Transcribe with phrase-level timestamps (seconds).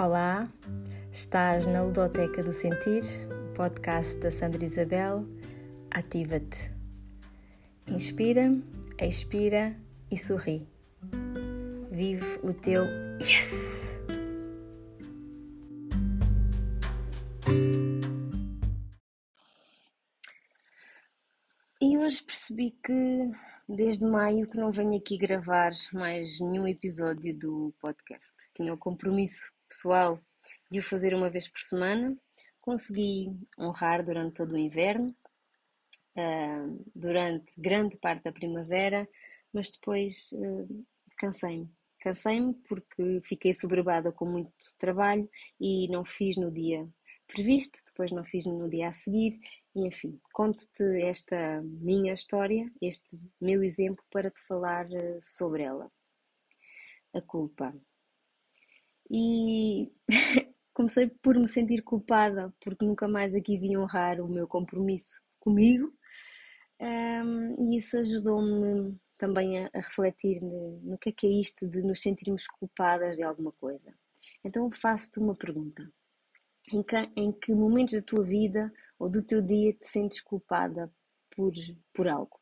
[0.00, 0.48] Olá,
[1.10, 3.02] estás na Ludoteca do Sentir,
[3.56, 5.26] podcast da Sandra Isabel.
[5.90, 6.70] Ativa-te.
[7.88, 8.56] Inspira,
[9.00, 9.76] expira
[10.08, 10.68] e sorri.
[11.90, 12.84] Vive o teu
[13.20, 13.98] yes!
[21.80, 23.32] E hoje percebi que
[23.68, 28.32] desde maio que não venho aqui gravar mais nenhum episódio do podcast.
[28.54, 30.20] Tinha o compromisso pessoal
[30.70, 32.16] de o fazer uma vez por semana.
[32.60, 35.14] Consegui honrar durante todo o inverno,
[36.16, 39.08] uh, durante grande parte da primavera,
[39.52, 40.86] mas depois uh,
[41.16, 41.70] cansei-me.
[42.00, 45.28] Cansei-me porque fiquei sobrevada com muito trabalho
[45.60, 46.88] e não fiz no dia
[47.26, 49.38] previsto, depois não fiz no dia a seguir,
[49.74, 55.90] e enfim, conto-te esta minha história, este meu exemplo para te falar uh, sobre ela.
[57.14, 57.74] A culpa
[59.10, 59.92] e
[60.74, 65.92] comecei por me sentir culpada porque nunca mais aqui vim honrar o meu compromisso comigo
[66.80, 71.68] um, e isso ajudou-me também a, a refletir no, no, que é que é isto
[71.68, 73.92] de nos sentirmos culpadas de alguma coisa.
[74.44, 75.90] Então faço-te uma pergunta.
[76.72, 80.92] Em que, em que momentos da tua vida ou do teu dia te sentes culpada
[81.34, 81.52] por,
[81.92, 82.38] por algo?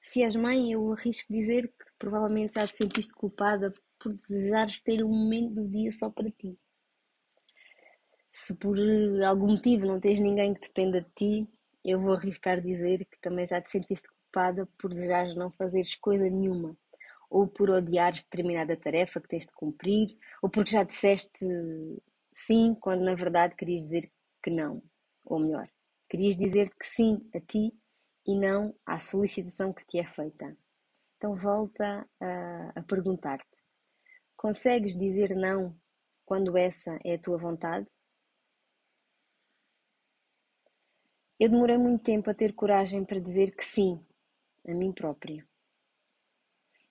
[0.00, 3.72] Se és mãe, eu arrisco dizer que provavelmente já te sentiste culpada
[4.02, 6.58] por desejares ter um momento do dia só para ti.
[8.32, 8.76] Se por
[9.24, 11.48] algum motivo não tens ninguém que dependa de ti,
[11.84, 16.28] eu vou arriscar dizer que também já te sentiste culpada por desejares não fazeres coisa
[16.28, 16.76] nenhuma,
[17.30, 21.46] ou por odiares determinada tarefa que tens de cumprir, ou porque já disseste
[22.32, 24.10] sim quando na verdade querias dizer
[24.42, 24.82] que não,
[25.24, 25.68] ou melhor,
[26.08, 27.72] querias dizer que sim a ti
[28.26, 30.56] e não à solicitação que te é feita.
[31.16, 33.61] Então volta a, a perguntar-te:
[34.42, 35.72] Consegues dizer não
[36.26, 37.86] quando essa é a tua vontade?
[41.38, 44.04] Eu demorei muito tempo a ter coragem para dizer que sim,
[44.66, 45.46] a mim própria.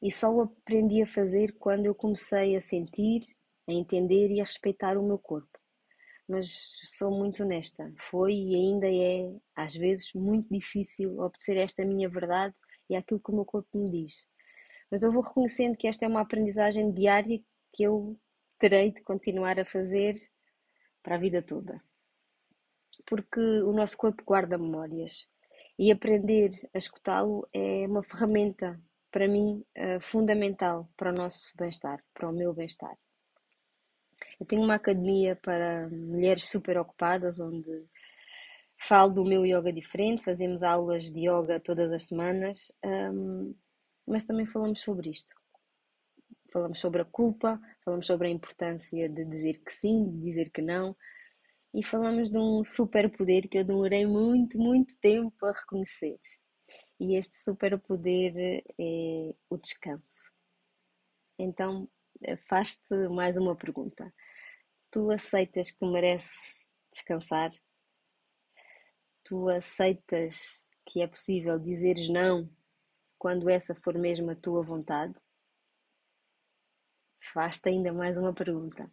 [0.01, 3.19] E só o aprendi a fazer quando eu comecei a sentir,
[3.67, 5.59] a entender e a respeitar o meu corpo.
[6.29, 12.07] Mas sou muito honesta, foi e ainda é, às vezes, muito difícil obedecer esta minha
[12.07, 12.55] verdade
[12.89, 14.25] e aquilo que o meu corpo me diz.
[14.91, 17.41] Mas eu vou reconhecendo que esta é uma aprendizagem diária
[17.73, 18.19] que eu
[18.59, 20.15] terei de continuar a fazer
[21.01, 21.81] para a vida toda.
[23.05, 25.29] Porque o nosso corpo guarda memórias
[25.79, 28.79] e aprender a escutá-lo é uma ferramenta,
[29.09, 32.95] para mim, eh, fundamental para o nosso bem-estar, para o meu bem-estar.
[34.39, 37.85] Eu tenho uma academia para mulheres super ocupadas, onde
[38.77, 43.55] falo do meu yoga diferente, fazemos aulas de yoga todas as semanas, um,
[44.11, 45.33] mas também falamos sobre isto.
[46.51, 50.61] Falamos sobre a culpa, falamos sobre a importância de dizer que sim, de dizer que
[50.61, 50.95] não,
[51.73, 56.19] e falamos de um superpoder que eu demorei muito, muito tempo a reconhecer.
[56.99, 60.29] E este superpoder é o descanso.
[61.39, 61.89] Então,
[62.21, 64.13] eh, faz-te mais uma pergunta.
[64.91, 67.49] Tu aceitas que mereces descansar?
[69.23, 72.49] Tu aceitas que é possível dizeres não
[73.21, 75.13] quando essa for mesmo a tua vontade?
[77.31, 78.91] Faz-te ainda mais uma pergunta.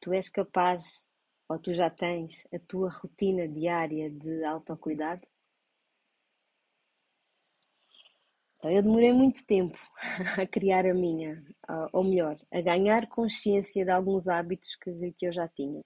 [0.00, 1.06] Tu és capaz
[1.46, 5.28] ou tu já tens a tua rotina diária de autocuidado?
[8.56, 9.78] Então, eu demorei muito tempo
[10.40, 11.44] a criar a minha,
[11.92, 15.82] ou melhor, a ganhar consciência de alguns hábitos que, que eu já tinha.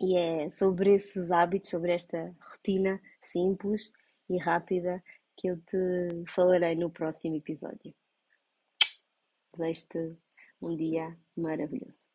[0.00, 3.92] E é sobre esses hábitos, sobre esta rotina simples
[4.28, 5.00] e rápida
[5.38, 7.94] que eu te falarei no próximo episódio.
[9.56, 10.18] Desejo-te
[10.60, 12.10] um dia maravilhoso.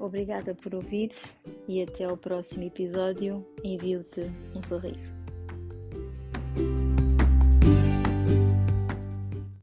[0.00, 1.10] Obrigada por ouvir
[1.68, 3.46] e até ao próximo episódio.
[3.62, 4.22] Envio-te
[4.54, 5.14] um sorriso.